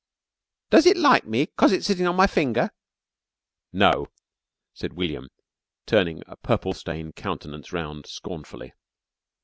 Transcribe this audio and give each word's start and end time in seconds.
Does 0.71 0.87
it 0.87 0.97
like 0.97 1.27
me 1.27 1.45
'cause 1.45 1.71
it's 1.71 1.85
sittin' 1.85 2.07
on 2.07 2.15
my 2.15 2.25
finger?" 2.25 2.71
"No," 3.71 4.07
said 4.73 4.93
William, 4.93 5.29
turning 5.85 6.23
a 6.25 6.37
purple 6.37 6.73
stained 6.73 7.15
countenance 7.15 7.71
round 7.71 8.07
scornfully. 8.07 8.73